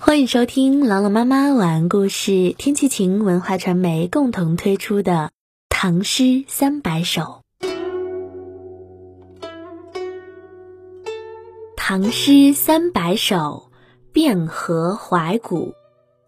[0.00, 5.12] 欢迎收听朗朗妈妈晚安故事，天气晴文化传媒共同推出的
[5.68, 7.42] 《唐诗三百首》。
[11.76, 13.70] 《唐诗三百首》
[14.14, 15.74] 汴河怀古，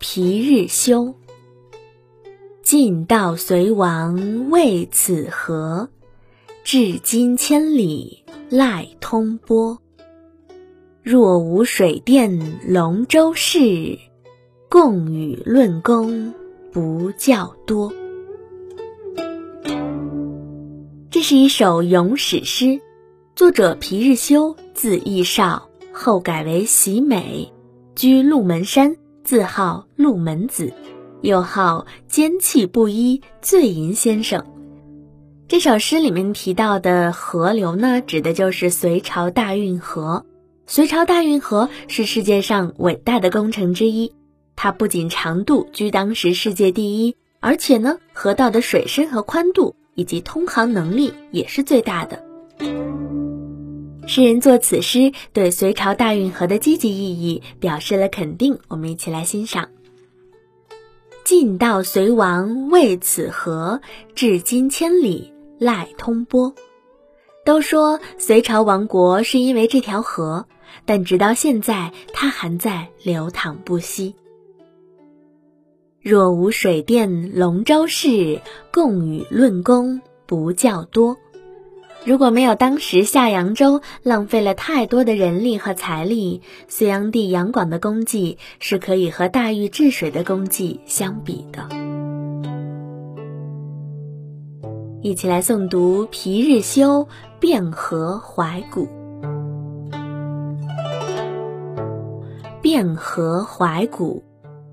[0.00, 1.14] 皮日休。
[2.64, 5.88] 晋道隋王为此河，
[6.64, 9.78] 至今千里赖通波。
[11.02, 13.98] 若无水殿龙舟事，
[14.68, 16.34] 共与论功
[16.70, 17.90] 不较多。
[21.10, 22.78] 这是一首咏史诗，
[23.34, 27.50] 作者皮日休，字义少，后改为喜美，
[27.94, 30.70] 居鹿门山，自号鹿门子，
[31.22, 34.44] 又号坚气不一醉吟先生。
[35.48, 40.26] 这首诗里面提到的河流呢，指的就是隋朝大运河。
[40.70, 44.14] 隋朝大运河是世界上伟大的工程之一，
[44.54, 52.24] 它不仅长度居当时世界第一，而且呢，河道的水深和宽度以及通航能力也是最大的。
[54.06, 58.60] 诗人作此诗，对隋朝大运河的积极意义表示了肯定。
[58.68, 59.70] 我们一起来欣赏：
[61.24, 63.80] 晋道隋王为此河，
[64.14, 66.54] 至今千里赖通波。
[67.42, 70.46] 都说隋朝亡国是因为这条河。
[70.84, 74.14] 但直到现在，它还在流淌不息。
[76.00, 78.40] 若无水电龙舟事，
[78.72, 81.16] 共与论功不较多。
[82.06, 91.68] 如果没有当时下扬州浪费了太多的人力和财力，隋炀帝杨广的功绩是可以和大禹治水的功绩相比的。
[95.02, 97.06] 一起来诵读《皮日休
[97.38, 98.86] 汴河怀古》。
[102.70, 104.22] 汴河怀古，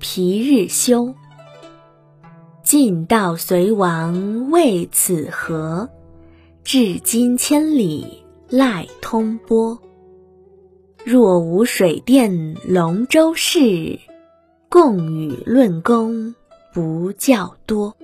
[0.00, 1.14] 皮日休。
[2.64, 5.88] 晋道隋王为此河，
[6.64, 9.78] 至今千里赖通波。
[11.04, 14.00] 若无水殿龙舟事，
[14.68, 16.34] 共与论功
[16.72, 17.94] 不较多。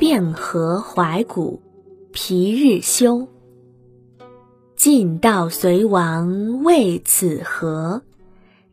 [0.00, 1.62] 汴河怀古，
[2.10, 3.28] 皮日休。
[4.78, 8.00] 晋道隋王为此河，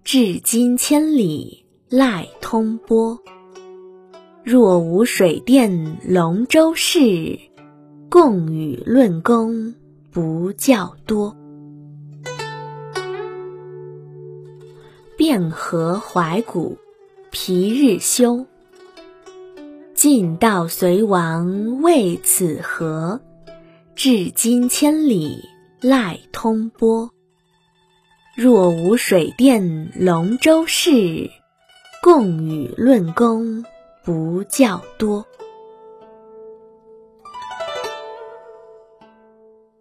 [0.04, 3.20] 至今千里赖通波。
[4.44, 7.40] 若无水电龙舟事，
[8.08, 9.74] 共与论功
[10.12, 11.36] 不较多。
[15.18, 16.78] 汴河怀古，
[17.32, 18.46] 皮日休。
[19.96, 23.20] 晋道隋王为此河，
[23.96, 25.40] 至今千里。
[25.81, 27.12] 赖通波。
[28.36, 31.30] 若无水殿龙舟事，
[32.02, 33.63] 共与论功
[34.03, 35.25] 不较多。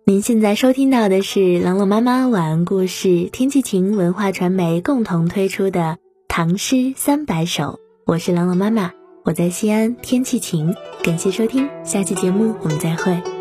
[0.06, 5.80] 您现在收听到的是朗朗妈妈晚安故事，天气晴文化传媒共同推出的
[6.28, 7.62] 《唐诗三百首》，
[8.04, 8.92] 我是朗朗妈妈，
[9.24, 13.33] 我在西安，天气晴，感谢收听，下期节目我们再会。